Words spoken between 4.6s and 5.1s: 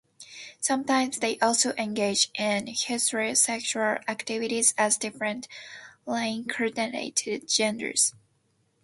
as